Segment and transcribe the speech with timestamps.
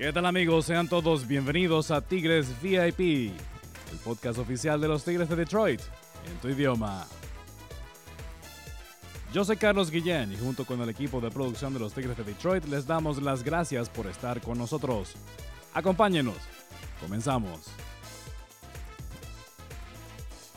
[0.00, 0.64] ¿Qué tal amigos?
[0.64, 3.34] Sean todos bienvenidos a Tigres VIP,
[3.92, 5.82] el podcast oficial de los Tigres de Detroit,
[6.26, 7.06] en tu idioma.
[9.34, 12.24] Yo soy Carlos Guillén y junto con el equipo de producción de los Tigres de
[12.24, 15.12] Detroit les damos las gracias por estar con nosotros.
[15.74, 16.38] Acompáñenos.
[16.98, 17.60] Comenzamos.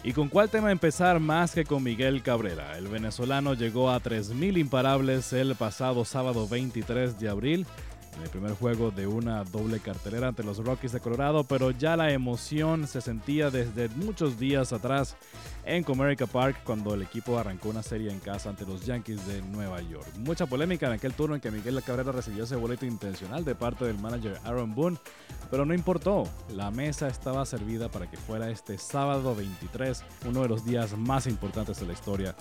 [0.05, 2.78] ¿Y con cuál tema empezar más que con Miguel Cabrera?
[2.78, 7.68] El venezolano llegó a 3.000 imparables el pasado sábado 23 de abril
[8.16, 11.95] en el primer juego de una doble cartelera ante los Rockies de Colorado, pero ya
[11.95, 15.16] la emoción se sentía desde muchos días atrás
[15.66, 19.41] en Comerica Park cuando el equipo arrancó una serie en casa ante los Yankees de
[19.41, 20.07] Nueva York.
[20.18, 23.85] Mucha polémica en aquel turno en que Miguel Cabrera recibió ese boleto intencional de parte
[23.85, 24.98] del manager Aaron Boone,
[25.49, 30.49] pero no importó, la mesa estaba servida para que fuera este sábado 23, uno de
[30.49, 32.35] los días más importantes de la historia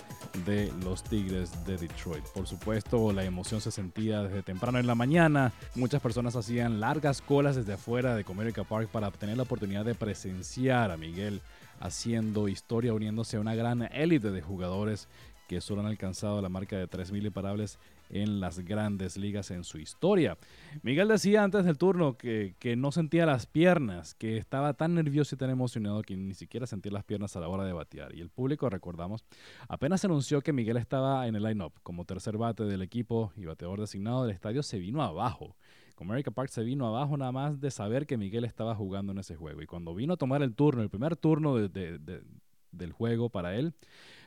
[0.45, 2.25] de los Tigres de Detroit.
[2.33, 7.21] Por supuesto, la emoción se sentía desde temprano en la mañana, muchas personas hacían largas
[7.21, 11.41] colas desde afuera de Comerica Park para obtener la oportunidad de presenciar a Miguel
[11.79, 15.07] haciendo historia, uniéndose a una gran élite de jugadores
[15.47, 19.77] que solo han alcanzado la marca de 3.000 imparables en las grandes ligas en su
[19.77, 20.37] historia.
[20.81, 25.35] Miguel decía antes del turno que, que, no sentía las piernas, que estaba tan nervioso
[25.35, 28.15] y tan emocionado que ni siquiera sentía las piernas a la hora de batear.
[28.15, 29.23] Y el público, recordamos,
[29.67, 33.79] apenas anunció que Miguel estaba en el line-up como tercer bate del equipo y bateador
[33.79, 35.55] designado del estadio, se vino abajo.
[35.95, 39.35] Comerica Park se vino abajo nada más de saber que Miguel estaba jugando en ese
[39.35, 39.61] juego.
[39.61, 43.73] Y cuando vino a tomar el turno, el primer turno del juego para él,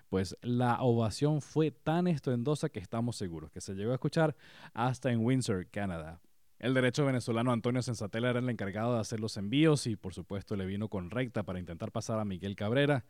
[0.08, 4.36] pues la ovación fue tan estruendosa que estamos seguros que se llegó a escuchar
[4.74, 6.20] hasta en Windsor, Canadá.
[6.58, 10.56] El derecho venezolano Antonio Sensatela era el encargado de hacer los envíos y por supuesto
[10.56, 13.04] le vino con recta para intentar pasar a Miguel Cabrera.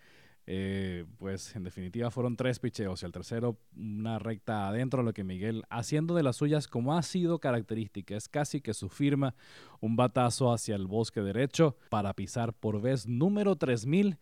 [0.49, 5.25] Eh, pues en definitiva fueron tres picheos y el tercero una recta adentro, lo que
[5.25, 9.35] Miguel haciendo de las suyas como ha sido característica, es casi que su firma,
[9.81, 14.19] un batazo hacia el bosque derecho para pisar por vez número 3000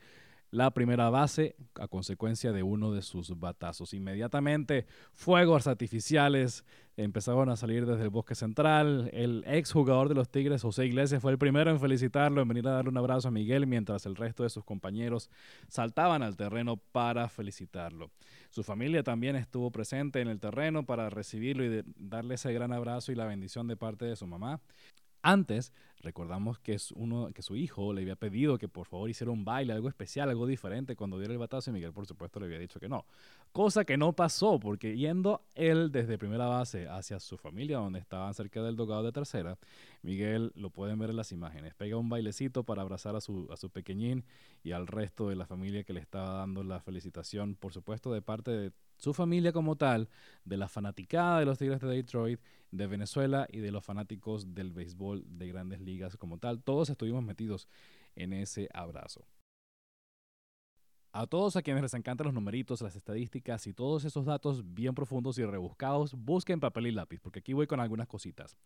[0.54, 3.92] la primera base a consecuencia de uno de sus batazos.
[3.92, 6.64] Inmediatamente, fuegos artificiales
[6.96, 9.10] empezaron a salir desde el bosque central.
[9.12, 12.68] El ex jugador de los Tigres, José Iglesias, fue el primero en felicitarlo, en venir
[12.68, 15.28] a darle un abrazo a Miguel, mientras el resto de sus compañeros
[15.66, 18.12] saltaban al terreno para felicitarlo.
[18.50, 23.10] Su familia también estuvo presente en el terreno para recibirlo y darle ese gran abrazo
[23.10, 24.60] y la bendición de parte de su mamá.
[25.26, 29.88] Antes, recordamos que, su hijo le había pedido que por favor hiciera un baile, algo
[29.88, 32.90] especial, algo diferente cuando diera el batazo y Miguel por supuesto le había dicho que
[32.90, 33.06] no.
[33.50, 38.34] Cosa que no pasó porque yendo él desde primera base hacia su familia donde estaban
[38.34, 39.56] cerca del dogado de tercera,
[40.02, 43.56] Miguel, lo pueden ver en las imágenes, pega un bailecito para abrazar a su, a
[43.56, 44.26] su pequeñín
[44.62, 48.20] y al resto de la familia que le estaba dando la felicitación, por supuesto de
[48.20, 50.08] parte de su familia como tal,
[50.44, 52.40] de la fanaticada de los Tigres de Detroit,
[52.70, 56.62] de Venezuela y de los fanáticos del béisbol de grandes ligas como tal.
[56.62, 57.68] Todos estuvimos metidos
[58.16, 59.26] en ese abrazo.
[61.12, 64.96] A todos a quienes les encantan los numeritos, las estadísticas y todos esos datos bien
[64.96, 68.56] profundos y rebuscados, busquen papel y lápiz, porque aquí voy con algunas cositas.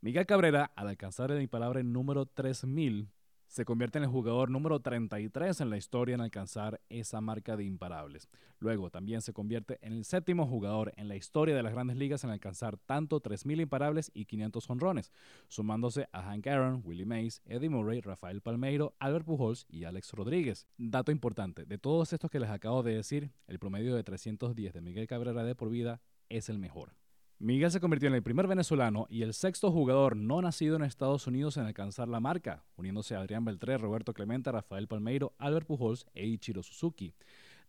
[0.00, 3.10] Miguel Cabrera, al alcanzar el imparable número 3000,
[3.52, 7.64] se convierte en el jugador número 33 en la historia en alcanzar esa marca de
[7.64, 8.30] imparables.
[8.60, 12.24] Luego también se convierte en el séptimo jugador en la historia de las grandes ligas
[12.24, 15.12] en alcanzar tanto 3.000 imparables y 500 honrones,
[15.48, 20.66] sumándose a Hank Aaron, Willie Mays, Eddie Murray, Rafael Palmeiro, Albert Pujols y Alex Rodríguez.
[20.78, 24.80] Dato importante, de todos estos que les acabo de decir, el promedio de 310 de
[24.80, 27.01] Miguel Cabrera de por vida es el mejor.
[27.42, 31.26] Miguel se convirtió en el primer venezolano y el sexto jugador no nacido en Estados
[31.26, 36.06] Unidos en alcanzar la marca, uniéndose a Adrián Beltré, Roberto Clemente, Rafael Palmeiro, Albert Pujols
[36.14, 37.12] e Ichiro Suzuki.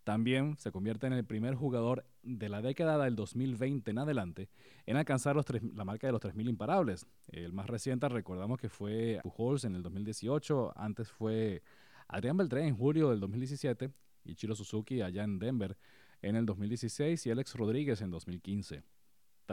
[0.03, 4.49] También se convierte en el primer jugador de la década del 2020 en adelante
[4.85, 7.07] en alcanzar la marca de los 3.000 imparables.
[7.29, 11.63] El más reciente recordamos que fue Pujols en el 2018, antes fue
[12.07, 13.89] Adrián Beltré en julio del 2017,
[14.25, 15.75] Ichiro Suzuki allá en Denver
[16.21, 18.83] en el 2016 y Alex Rodríguez en 2015.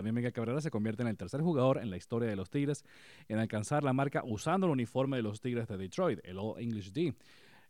[0.00, 2.86] También Miguel Cabrera se convierte en el tercer jugador en la historia de los Tigres
[3.28, 6.90] en alcanzar la marca usando el uniforme de los Tigres de Detroit, el All English
[6.92, 7.14] D.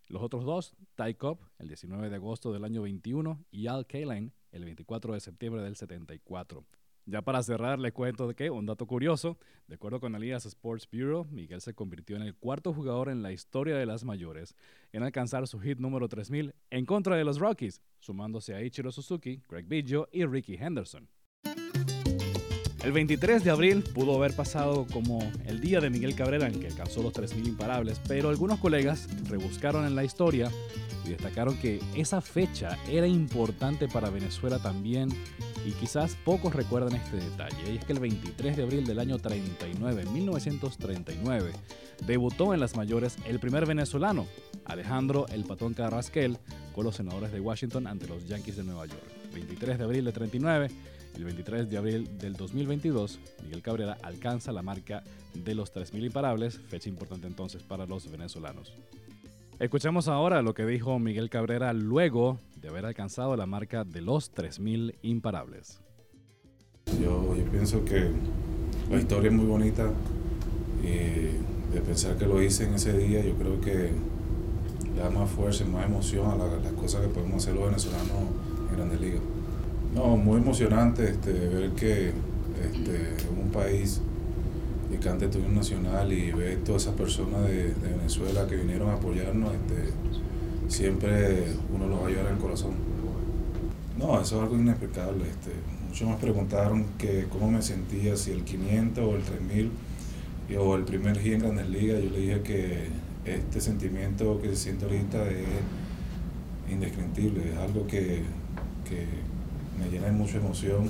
[0.06, 4.30] Los otros dos, Ty Cobb, el 19 de agosto del año 21, y Al Kaline,
[4.52, 6.64] el 24 de septiembre del 74.
[7.04, 9.36] Ya para cerrar, le cuento de que, un dato curioso,
[9.66, 13.32] de acuerdo con Alias Sports Bureau, Miguel se convirtió en el cuarto jugador en la
[13.32, 14.54] historia de las mayores
[14.92, 19.42] en alcanzar su hit número 3000 en contra de los Rockies, sumándose a Ichiro Suzuki,
[19.48, 21.08] Greg Biggio y Ricky Henderson.
[22.82, 26.68] El 23 de abril pudo haber pasado como el día de Miguel Cabrera en que
[26.68, 30.50] alcanzó los 3.000 imparables, pero algunos colegas rebuscaron en la historia
[31.04, 35.10] y destacaron que esa fecha era importante para Venezuela también
[35.66, 39.18] y quizás pocos recuerdan este detalle, y es que el 23 de abril del año
[39.18, 41.52] 39, 1939,
[42.06, 44.26] debutó en las mayores el primer venezolano,
[44.64, 46.38] Alejandro El Patón Carrasquel,
[46.74, 49.02] con los senadores de Washington ante los Yankees de Nueva York.
[49.34, 50.70] 23 de abril de 39,
[51.14, 55.02] el 23 de abril del 2022, Miguel Cabrera alcanza la marca
[55.34, 58.72] de los 3.000 imparables, fecha importante entonces para los venezolanos.
[59.58, 64.32] Escuchemos ahora lo que dijo Miguel Cabrera luego de haber alcanzado la marca de los
[64.32, 65.80] 3.000 imparables.
[67.00, 68.10] Yo, pienso que
[68.90, 69.90] la historia es muy bonita
[70.82, 73.90] y de pensar que lo hice en ese día, yo creo que
[74.94, 78.10] le da más fuerza y más emoción a las cosas que podemos hacer los venezolanos
[78.70, 79.39] en Grandes Ligas.
[79.94, 84.00] No, muy emocionante este, ver que este, un país
[84.92, 89.52] y cante turismo nacional y ver todas esas personas de, Venezuela que vinieron a apoyarnos,
[89.54, 89.92] este,
[90.68, 91.44] siempre
[91.74, 92.72] uno los va a llevar al corazón.
[93.98, 95.24] No, eso es algo inexplicable.
[95.24, 95.50] Este,
[95.88, 99.70] muchos me preguntaron que cómo me sentía, si el 500 o el 3000
[100.58, 102.02] o el primer G en Grandes Ligas.
[102.02, 102.88] Yo le dije que
[103.24, 105.46] este sentimiento que se siente ahorita es
[106.70, 108.22] indescriptible, es algo que,
[108.88, 109.06] que
[109.80, 110.88] me llena de mucha emoción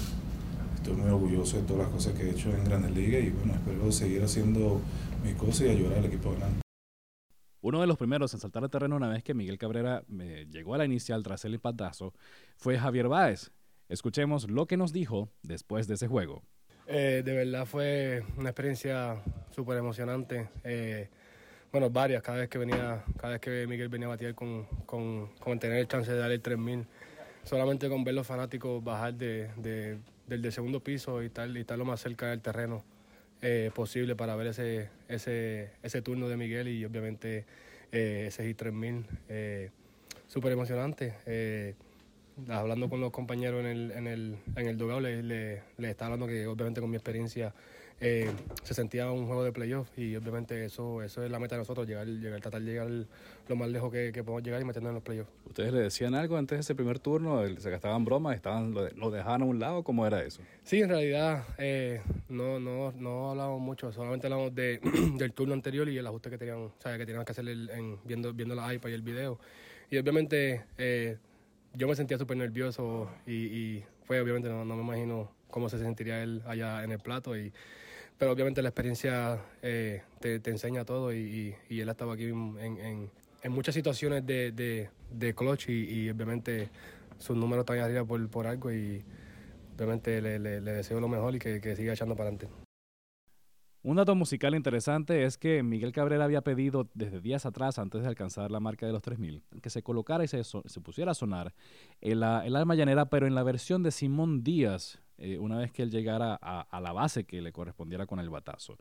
[0.80, 3.52] estoy muy orgulloso de todas las cosas que he hecho en Grandes Ligas y bueno,
[3.54, 4.80] espero seguir haciendo
[5.22, 6.48] mis cosas y ayudar al equipo ganar.
[7.60, 10.74] Uno de los primeros en saltar al terreno una vez que Miguel Cabrera me llegó
[10.74, 12.14] a la inicial tras el impactazo
[12.56, 13.50] fue Javier Báez.
[13.90, 16.42] Escuchemos lo que nos dijo después de ese juego.
[16.86, 19.22] Eh, de verdad fue una experiencia
[19.54, 20.48] súper emocionante.
[20.64, 21.10] Eh,
[21.70, 25.28] bueno, varias, cada vez que venía, cada vez que Miguel venía a batir con, con,
[25.38, 26.86] con tener el chance de darle el 3000,
[27.44, 31.84] solamente con ver los fanáticos bajar de, de del, segundo piso y estar, y lo
[31.84, 32.84] más cerca del terreno
[33.42, 37.44] eh, posible para ver ese, ese, ese turno de Miguel y obviamente
[37.92, 39.06] eh, ese hit 3000.
[39.28, 39.70] Eh,
[40.28, 41.74] Súper emocionante.
[42.48, 46.12] Hablando con los compañeros en el, en el, en el dugout, les le, le estaba
[46.12, 47.52] hablando que obviamente con mi experiencia
[48.02, 48.30] eh,
[48.62, 51.86] se sentía un juego de playoff y obviamente eso, eso es la meta de nosotros,
[51.86, 52.88] llegar, llegar tratar de llegar
[53.46, 55.30] lo más lejos que, podemos llegar y meternos en los playoffs.
[55.46, 57.46] ¿Ustedes le decían algo antes de ese primer turno?
[57.58, 58.36] ¿Se gastaban bromas?
[58.36, 59.82] Estaban, ¿Lo dejaban a un lado?
[59.82, 60.40] ¿Cómo era eso?
[60.64, 62.00] Sí, en realidad eh,
[62.30, 64.80] no, no, no hablamos mucho, solamente hablamos de,
[65.18, 67.98] del turno anterior y el ajuste que tenían, o sea, que tenían que hacer en,
[68.04, 69.38] viendo, viendo la iPad y el video.
[69.90, 71.18] Y obviamente eh,
[71.74, 76.22] yo me sentía súper nervioso y, y, fue obviamente no, me imagino cómo se sentiría
[76.22, 77.52] él allá en el plato y
[78.18, 83.10] pero obviamente la experiencia eh, te, enseña todo y, él ha estado aquí en,
[83.48, 84.52] muchas situaciones de,
[85.10, 86.68] de, clutch y, obviamente
[87.18, 89.02] sus números están arriba por, por algo y
[89.76, 92.59] obviamente le, deseo lo mejor y que, siga echando para adelante.
[93.82, 98.08] Un dato musical interesante es que Miguel Cabrera había pedido desde días atrás, antes de
[98.08, 100.42] alcanzar la marca de los 3000, que se colocara y se,
[100.82, 101.54] pusiera a sonar
[102.02, 105.90] el, alma llanera, pero en la versión de Simón Díaz, eh, una vez que él
[105.90, 108.76] llegara a, la base que le correspondiera con el batazo.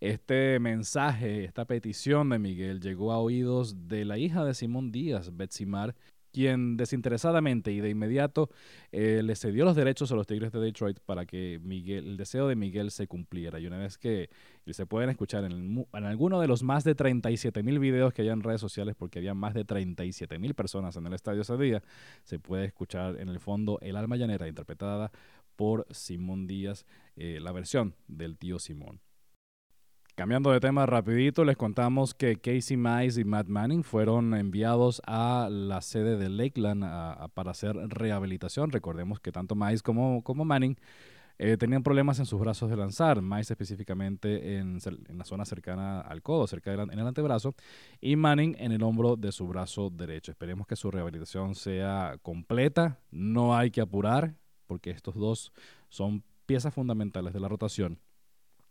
[0.00, 5.34] Este mensaje, esta petición de Miguel llegó a oídos de la hija de Simón Díaz,
[5.34, 5.94] Betsy Mar,
[6.32, 8.50] quien desinteresadamente y de inmediato
[8.90, 12.48] eh, le cedió los derechos a los Tigres de Detroit para que Miguel, el deseo
[12.48, 13.60] de Miguel se cumpliera.
[13.60, 14.30] Y una vez que
[14.70, 18.28] se pueden escuchar en, en alguno de los más de 37 mil videos que hay
[18.28, 21.82] en redes sociales, porque había más de 37 mil personas en el estadio ese día,
[22.24, 25.12] se puede escuchar en el fondo El alma llanera interpretada
[25.56, 26.86] por Simón Díaz,
[27.16, 29.00] eh, la versión del tío Simón.
[30.14, 35.48] Cambiando de tema rapidito, les contamos que Casey Mize y Matt Manning fueron enviados a
[35.50, 36.84] la sede de Lakeland
[37.32, 38.72] para hacer rehabilitación.
[38.72, 40.76] Recordemos que tanto Mize como, Manning
[41.38, 44.80] eh, tenían problemas en sus brazos de lanzar, Mize específicamente en,
[45.16, 47.54] la zona cercana al codo, cerca del en el antebrazo,
[47.98, 50.30] y Manning en el hombro de su brazo derecho.
[50.30, 54.34] Esperemos que su rehabilitación sea completa, no hay que apurar,
[54.66, 55.54] porque estos dos
[55.88, 57.98] son piezas fundamentales de la rotación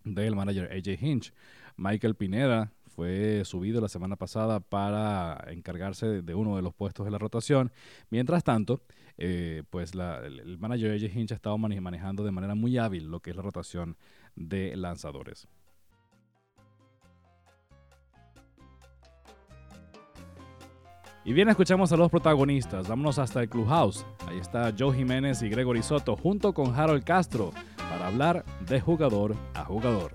[0.04, 1.34] del manager AJ Hinch.
[1.78, 7.12] Michael Pineda fue subido la semana pasada para encargarse de uno de los puestos de
[7.12, 7.72] la rotación.
[8.10, 8.82] Mientras tanto,
[9.18, 13.32] eh, pues el, manager AJ Hinch ha estado manejando de manera muy hábil lo que
[13.32, 13.98] es la rotación
[14.36, 15.48] de lanzadores.
[21.24, 22.88] Y bien, escuchamos a los protagonistas.
[22.88, 24.04] Vámonos hasta el Clubhouse.
[24.28, 27.52] Ahí está Joe Jiménez y Gregory Soto junto con Harold Castro
[27.92, 30.14] para hablar de jugador a jugador.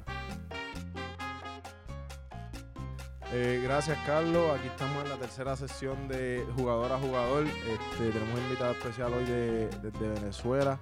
[3.33, 4.59] Eh, gracias, Carlos.
[4.59, 7.45] Aquí estamos en la tercera sesión de jugador a jugador.
[7.45, 10.79] Este, tenemos un invitado especial hoy desde de, Venezuela,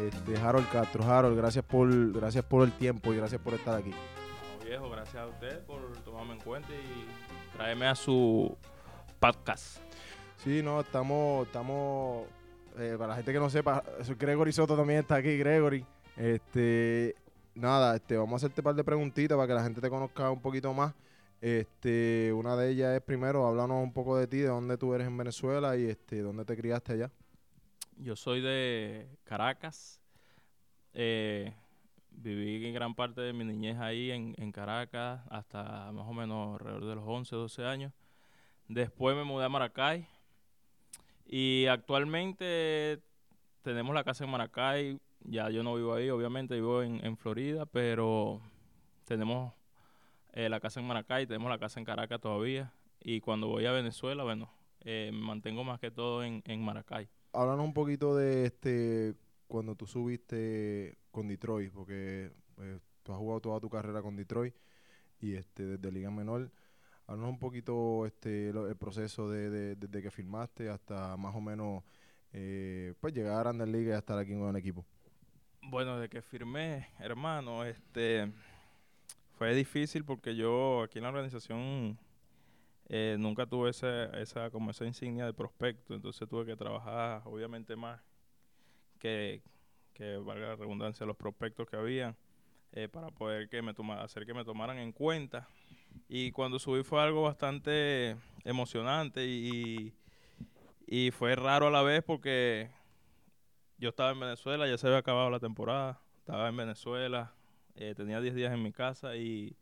[0.00, 1.02] este, Harold Castro.
[1.02, 3.92] Harold, gracias por, gracias por el tiempo y gracias por estar aquí.
[4.64, 8.56] viejo, gracias a usted por tomarme en cuenta y traerme a su
[9.18, 9.78] podcast.
[10.36, 12.26] Sí, no, estamos, estamos,
[12.78, 13.82] eh, para la gente que no sepa,
[14.16, 15.84] Gregory Soto también está aquí, Gregory.
[16.18, 17.14] Este,
[17.54, 20.30] nada, este, vamos a hacerte un par de preguntitas para que la gente te conozca
[20.30, 20.92] un poquito más.
[21.40, 25.06] Este, una de ellas es primero, háblanos un poco de ti, de dónde tú eres
[25.06, 27.12] en Venezuela y este, dónde te criaste allá.
[27.98, 30.00] Yo soy de Caracas.
[30.92, 31.54] Eh,
[32.10, 36.84] viví gran parte de mi niñez ahí en, en, Caracas hasta más o menos alrededor
[36.86, 37.92] de los 11, 12 años.
[38.66, 40.08] Después me mudé a Maracay
[41.26, 43.00] y actualmente
[43.62, 45.00] tenemos la casa en Maracay.
[45.20, 48.40] Ya yo no vivo ahí, obviamente vivo en, en Florida, pero
[49.04, 49.52] tenemos
[50.32, 52.72] eh, la casa en Maracay, tenemos la casa en Caracas todavía.
[53.00, 54.50] Y cuando voy a Venezuela, bueno,
[54.84, 57.08] eh, me mantengo más que todo en, en Maracay.
[57.32, 59.14] Háblanos un poquito de este
[59.46, 64.54] cuando tú subiste con Detroit, porque pues, tú has jugado toda tu carrera con Detroit
[65.20, 66.50] y este desde Liga Menor.
[67.06, 71.82] Háblanos un poquito este el proceso de, desde que firmaste hasta más o menos
[72.32, 74.84] eh, pues llegar a Grandes Ligas y estar aquí en un equipo.
[75.70, 78.32] Bueno, desde que firmé, hermano, este
[79.36, 81.98] fue difícil porque yo aquí en la organización
[82.88, 87.76] eh, nunca tuve esa, esa, como esa insignia de prospecto, entonces tuve que trabajar obviamente
[87.76, 88.00] más
[88.98, 89.42] que,
[89.92, 92.16] que valga la redundancia, los prospectos que había
[92.72, 95.50] eh, para poder que me toma, hacer que me tomaran en cuenta.
[96.08, 99.92] Y cuando subí fue algo bastante emocionante y,
[100.86, 102.70] y fue raro a la vez porque
[103.78, 107.32] yo estaba en Venezuela, ya se había acabado la temporada, estaba en Venezuela,
[107.76, 109.56] eh, tenía 10 días en mi casa y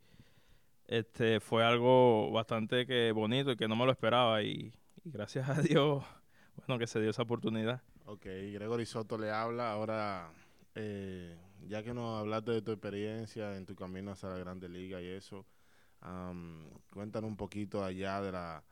[0.87, 4.73] este fue algo bastante que bonito y que no me lo esperaba y,
[5.05, 6.05] gracias a Dios,
[6.57, 7.83] bueno, que se dio esa oportunidad.
[8.07, 9.73] Ok, Gregory Soto le habla.
[9.73, 10.31] Ahora,
[10.75, 15.01] eh, ya que nos hablaste de tu experiencia en tu camino hacia la Grande Liga
[15.03, 15.45] y eso,
[16.91, 18.63] cuéntanos un poquito allá de la,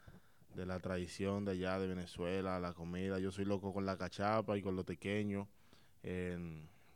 [0.55, 3.19] de la tradición de allá de Venezuela, la comida.
[3.19, 5.49] Yo soy loco con la cachapa y con lo pequeño.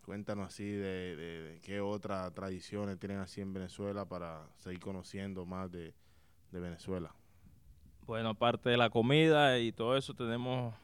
[0.09, 5.93] Cuéntanos así de, qué otras tradiciones tienen así en Venezuela para seguir conociendo más de,
[6.51, 7.15] Venezuela.
[8.07, 10.75] Bueno, aparte de la comida y todo eso, tenemos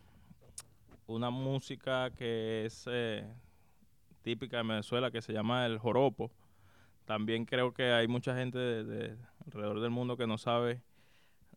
[1.06, 3.26] una música que es eh,
[4.20, 6.30] típica de Venezuela que se llama el joropo.
[7.06, 9.16] También creo que hay mucha gente de,
[9.46, 10.82] alrededor del mundo que no sabe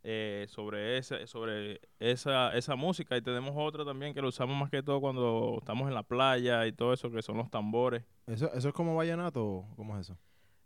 [0.09, 4.69] eh, sobre, ese, sobre esa, esa música y tenemos otra también que lo usamos más
[4.69, 8.05] que todo cuando estamos en la playa y todo eso que son los tambores.
[8.25, 10.17] ¿Eso, eso es como vallenato o cómo es eso?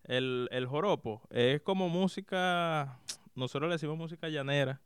[0.03, 2.99] El, el joropo es como música,
[3.33, 4.79] nosotros le decimos música llanera,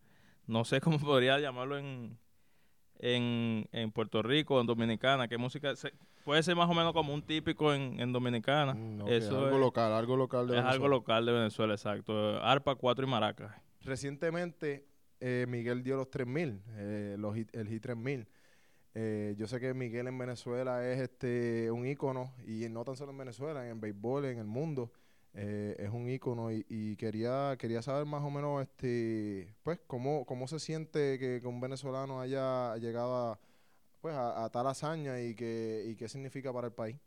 [0.47, 2.17] no sé cómo podría llamarlo en,
[2.99, 5.73] en, en Puerto Rico, en Dominicana, que música
[6.23, 8.73] puede ser más o menos como un típico en, en Dominicana.
[8.73, 10.69] Mm, eso algo local, algo local de Venezuela.
[10.69, 12.41] Es algo local de Venezuela, exacto.
[12.41, 13.65] Arpa, cuatro y maracas.
[13.85, 14.87] Recientemente
[15.19, 18.27] eh, Miguel dio los 3000, eh, los, el Hit 3000.
[18.97, 23.11] Eh, yo sé que Miguel en Venezuela es este un ícono y no tan solo
[23.11, 24.91] en Venezuela, en béisbol, en el mundo.
[25.33, 30.47] Eh, es un ícono y, quería quería saber más o menos este pues cómo, cómo
[30.47, 33.39] se siente que, un venezolano haya llegado a,
[33.99, 36.97] pues a, tal hazaña y que y qué significa para el país.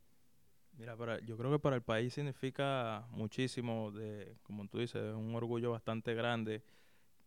[0.78, 5.35] Mira, para, yo creo que para el país significa muchísimo, de, como tú dices, un
[5.35, 6.62] orgullo bastante grande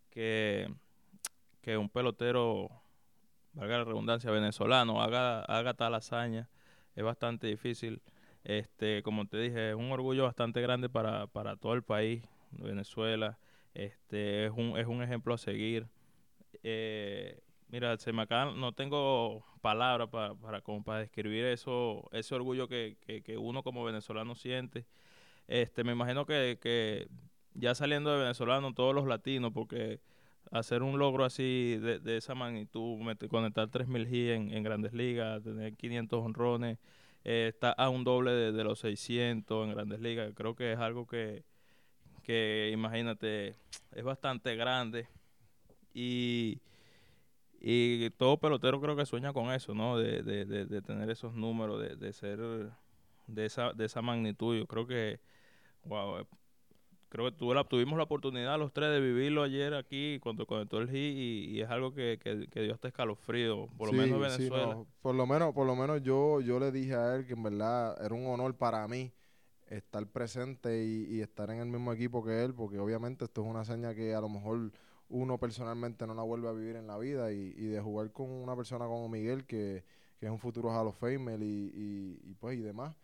[0.09, 0.73] que,
[1.61, 2.69] que un pelotero,
[3.51, 6.49] valga la redundancia, venezolano, haga, haga tal hazaña.
[6.95, 8.01] Es bastante difícil.
[8.45, 13.37] Este, como te dije, es un orgullo bastante grande para, para todo el país, Venezuela.
[13.73, 15.87] Este, es un, es un ejemplo a seguir.
[16.63, 17.41] Eh,
[17.71, 22.97] Mira, se me no tengo palabras para, para, como para describir eso, ese orgullo que,
[23.23, 24.85] que, uno como venezolano siente.
[25.47, 27.07] Este, me imagino que, que
[27.53, 30.01] ya saliendo de venezolano, todos los latinos, porque
[30.51, 32.99] hacer un logro así de, de esa magnitud,
[33.29, 36.77] conectar 3.000 G en, en, grandes ligas, tener 500 honrones,
[37.23, 40.33] eh, está a un doble de, de, los 600 en grandes ligas.
[40.35, 41.45] Creo que es algo que,
[42.23, 43.55] que imagínate,
[43.93, 45.07] es bastante grande.
[45.93, 46.59] Y
[47.61, 49.97] y todo pelotero creo que sueña con eso, ¿no?
[49.97, 52.39] De, de, de, tener esos números, de, de ser
[53.27, 54.57] de esa, de esa magnitud.
[54.57, 55.19] Yo creo que,
[55.85, 56.25] wow, eh,
[57.09, 60.79] creo que tuve la, tuvimos la oportunidad los tres de vivirlo ayer aquí cuando conectó
[60.79, 64.21] el G y, es algo que, que, que, dio hasta escalofrío, por lo menos en
[64.21, 64.83] Venezuela.
[65.01, 67.95] por lo menos, por lo menos yo, yo le dije a él que en verdad
[68.03, 69.11] era un honor para mí
[69.67, 73.47] estar presente y, y estar en el mismo equipo que él, porque obviamente esto es
[73.47, 74.71] una seña que a lo mejor
[75.11, 78.29] uno personalmente no la vuelve a vivir en la vida y, y de jugar con
[78.31, 79.83] una persona como Miguel que,
[80.19, 81.71] que es un futuro Hall of Famer y,
[82.25, 82.95] y, pues y demás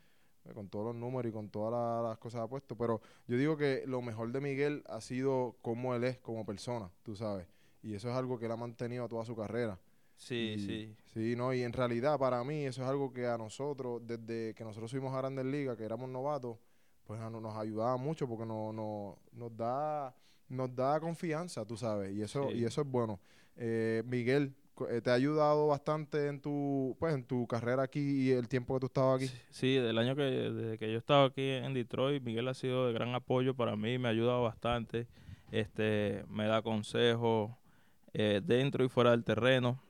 [0.45, 3.83] eh, con todos los números y con todas las cosas apuestas pero yo digo que
[3.85, 7.45] lo mejor de Miguel ha sido cómo él es como persona tú sabes
[7.83, 9.79] y eso es algo que él ha mantenido toda su carrera.
[10.15, 10.95] Sí, Y- sí.
[11.13, 14.63] Sí, no, y en realidad para mí eso es algo que a nosotros, desde que
[14.63, 16.57] nosotros subimos a Grandes Ligas, que éramos novatos,
[17.05, 20.13] pues a nos ayudaba mucho porque no, no- nos da
[20.49, 22.59] nos da confianza, tú sabes, y eso Sí.
[22.59, 23.19] y eso es bueno.
[23.57, 24.53] Eh, Miguel,
[24.89, 28.75] eh, ¿te ha ayudado bastante en tu pues en tu carrera aquí y el tiempo
[28.75, 29.27] que tú estabas aquí?
[29.27, 32.87] Sí, Sí, del año que, desde que yo estaba aquí en Detroit, Miguel ha sido
[32.87, 35.07] de gran apoyo para mí, me ha ayudado bastante,
[35.51, 37.51] este, me da consejos
[38.13, 39.81] eh, dentro y fuera del terreno,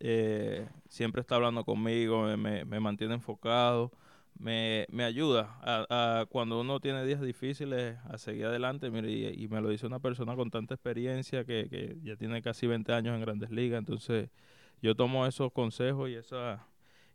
[0.00, 3.92] eh, siempre está hablando conmigo, me, me- me mantiene enfocado,
[4.38, 9.48] me, me ayuda a, cuando uno tiene días difíciles a seguir adelante, mire, y, y
[9.48, 13.14] me lo dice una persona con tanta experiencia que, que ya tiene casi 20 años
[13.14, 14.30] en grandes ligas, entonces
[14.80, 16.66] yo tomo esos consejos y esa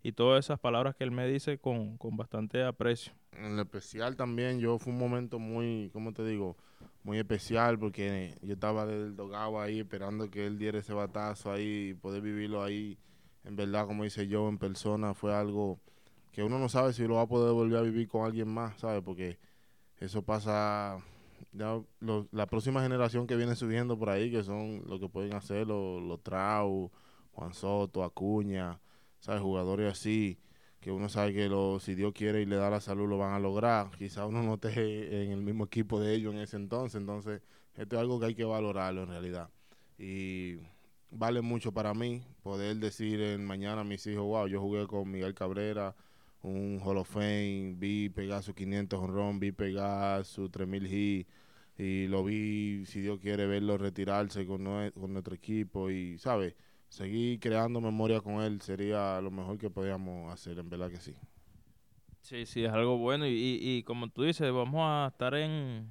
[0.03, 3.13] y todas esas palabras que él me dice con, con bastante aprecio.
[3.33, 6.55] En lo especial también, yo fue un momento muy, ¿cómo te digo?
[7.03, 11.89] Muy especial porque yo estaba del dogado ahí esperando que él diera ese batazo ahí
[11.89, 12.97] y poder vivirlo ahí.
[13.43, 15.79] En verdad, como dice yo, en persona fue algo
[16.31, 18.79] que uno no sabe si lo va a poder volver a vivir con alguien más,
[18.79, 19.01] ¿sabes?
[19.03, 19.39] Porque
[19.97, 20.97] eso pasa,
[21.51, 21.81] ya
[22.31, 26.01] la próxima generación que viene subiendo por ahí, que son lo que pueden hacer los,
[26.01, 26.91] los Trau,
[27.33, 28.79] Juan Soto, Acuña,
[29.19, 29.41] ¿sabes?
[29.41, 30.39] Jugadores así
[30.79, 33.33] que uno sabe que lo, si Dios quiere y le da la salud lo van
[33.33, 33.89] a lograr.
[33.97, 37.41] Quizá uno no esté en el mismo equipo de ellos en ese entonces, entonces
[37.75, 39.49] esto es algo que hay que valorarlo en realidad.
[39.97, 40.57] Y
[41.11, 45.09] vale mucho para mí poder decir en mañana a mis hijos, wow, yo jugué con
[45.09, 45.95] Miguel Cabrera,
[46.47, 51.27] un Hall of Fame, vi pegar su 500 honrón, vi pegar su 3000 hit
[51.77, 56.55] y lo vi, si Dios quiere, verlo retirarse con, nue- con nuestro equipo y, ¿sabes?
[56.89, 61.13] Seguir creando memoria con él sería lo mejor que podíamos hacer, en verdad que sí.
[62.21, 65.89] Sí, sí, es algo bueno y, y, como tú dices, vamos a estar en,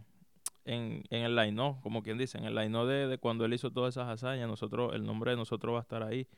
[0.65, 3.71] en, en el line como quien dice, en el line de, de cuando él hizo
[3.73, 6.29] todas esas hazañas, nosotros, el nombre de nosotros va a estar ahí.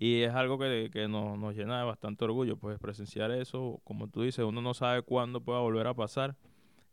[0.00, 4.08] Y es algo que, que nos, nos llena de bastante orgullo, pues presenciar eso, como
[4.08, 6.34] tú dices, uno no sabe cuándo pueda volver a pasar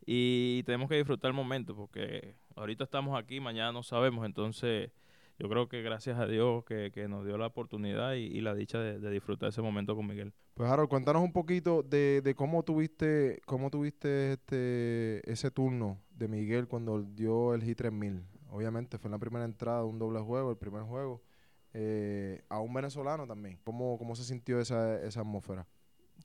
[0.05, 4.91] y tenemos que disfrutar el momento porque ahorita estamos aquí, mañana no sabemos, entonces
[5.39, 8.79] yo creo que gracias a Dios que, que nos dio la oportunidad y, la dicha
[8.79, 10.33] de, de disfrutar ese momento con Miguel.
[10.53, 16.27] Pues Harold, cuéntanos un poquito de, de cómo tuviste cómo tuviste este ese turno de
[16.27, 18.23] Miguel cuando dio el Hit 3000.
[18.49, 21.21] Obviamente fue en la primera entrada un doble juego, el primer juego,
[21.79, 23.59] eh, a un venezolano también.
[23.63, 25.67] ¿Cómo, cómo se sintió esa, esa atmósfera?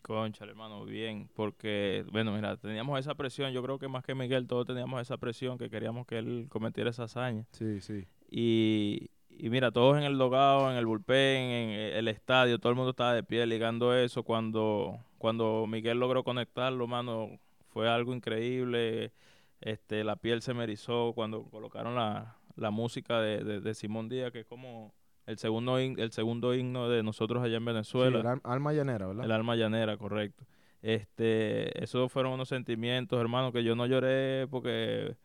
[0.01, 4.47] Concha, hermano, bien, porque, bueno, mira, teníamos esa presión, yo creo que más que Miguel,
[4.47, 7.45] todos teníamos esa presión que queríamos que él cometiera esa hazaña.
[7.53, 8.07] Sí, sí.
[8.31, 12.77] Y, y mira, todos en el dogado, en el bullpen, en el estadio, todo el
[12.77, 14.23] mundo estaba de pie ligando eso.
[14.23, 17.39] Cuando, cuando Miguel logró conectarlo, mano,
[17.69, 19.13] fue algo increíble.
[19.61, 24.09] Este, la piel se me erizó cuando colocaron la, la música de, de, de Simón
[24.09, 24.93] Díaz, que es como
[25.27, 28.11] el segundo, el segundo himno de nosotros allá en Venezuela.
[28.19, 29.25] Sí, el al- alma llanera, ¿verdad?
[29.25, 30.45] El alma llanera, correcto.
[30.83, 35.17] Este, esos fueron unos sentimientos, hermano, que yo no lloré porque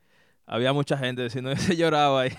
[0.45, 2.31] había mucha gente, si no se lloraba ahí.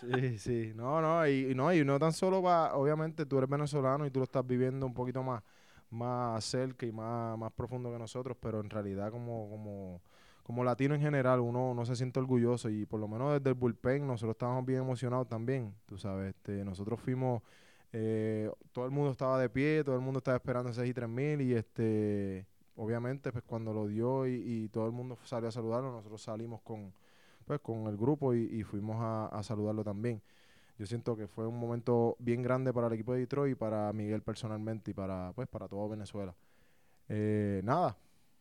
[0.00, 0.72] Sí, sí.
[0.74, 4.10] No, no, y, y no, y no tan solo va, obviamente tú eres venezolano y
[4.10, 5.42] tú lo estás viviendo un poquito más,
[5.90, 10.02] más cerca y más, más profundo que nosotros, pero en realidad como, como,
[10.48, 13.54] como latino en general uno no se siente orgulloso y por lo menos desde el
[13.54, 17.42] bullpen nosotros estábamos bien emocionados también, tú sabes, este, nosotros fuimos,
[17.92, 21.52] eh, todo el mundo estaba de pie, todo el mundo estaba esperando ese I-3000 y
[21.52, 26.62] este, obviamente pues cuando lo dio y, todo el mundo salió a saludarlo, nosotros salimos
[26.62, 26.94] con
[27.44, 30.22] pues con el grupo y, fuimos a, a saludarlo también.
[30.78, 33.92] Yo siento que fue un momento bien grande para el equipo de Detroit y para
[33.92, 36.34] Miguel personalmente y para pues para todo Venezuela.
[37.10, 37.98] Eh, nada,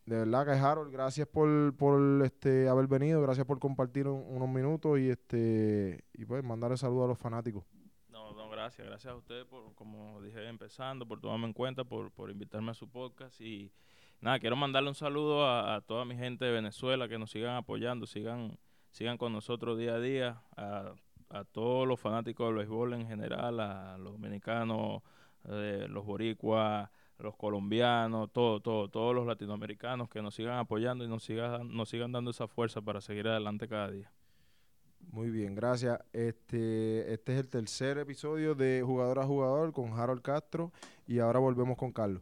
[0.07, 4.49] de verdad que Harold, gracias por, por este haber venido, gracias por compartir un- unos
[4.49, 7.63] minutos y este y pues mandarle saludos a los fanáticos.
[8.09, 8.87] No, no, gracias.
[8.87, 12.73] Gracias a ustedes por, como dije empezando, por tomarme en cuenta, por, por invitarme a
[12.73, 13.39] su podcast.
[13.41, 13.71] Y
[14.21, 17.55] nada, quiero mandarle un saludo a, a toda mi gente de Venezuela que nos sigan
[17.55, 18.57] apoyando, sigan,
[18.91, 20.93] sigan con nosotros día a día, a,
[21.29, 25.03] a todos los fanáticos del béisbol en general, a los dominicanos,
[25.49, 26.89] eh, los boricuas,
[27.19, 31.89] los colombianos, todo, todo, todos los latinoamericanos que nos sigan apoyando y nos sigan, nos
[31.89, 34.11] sigan dando esa fuerza para seguir adelante cada día.
[35.11, 35.99] Muy bien, gracias.
[36.13, 40.71] Este, este es el tercer episodio de Jugador a Jugador con Harold Castro
[41.07, 42.21] y ahora volvemos con Carlos.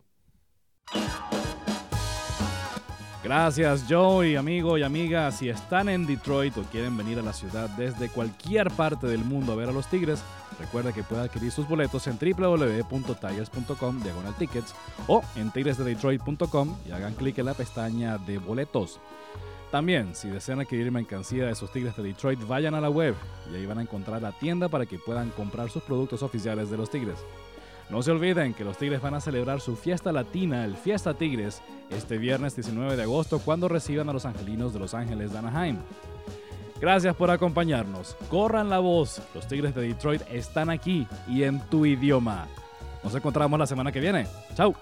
[3.26, 5.32] Gracias Joe y amigo y amiga.
[5.32, 9.52] Si están en Detroit o quieren venir a la ciudad desde cualquier parte del mundo
[9.52, 10.24] a ver a los Tigres,
[10.60, 14.76] recuerda que puede adquirir sus boletos en www.tigers.com diagonal tickets
[15.08, 19.00] o en tigresdedetroit.com y hagan clic en la pestaña de boletos.
[19.72, 23.16] También, si desean adquirir mercancía de sus Tigres de Detroit, vayan a la web
[23.52, 26.78] y ahí van a encontrar la tienda para que puedan comprar sus productos oficiales de
[26.78, 27.18] los Tigres.
[27.90, 31.62] No se olviden que los Tigres van a celebrar su fiesta latina, el Fiesta Tigres,
[31.92, 35.78] este viernes 19 de agosto cuando reciban a los angelinos de Los Ángeles de Anaheim.
[36.82, 38.16] Gracias por acompañarnos.
[38.30, 39.22] Corran la voz.
[39.34, 42.48] Los Tigres de Detroit están aquí y en tu idioma.
[43.04, 44.28] Nos encontramos la semana que viene.
[44.56, 44.76] Chao.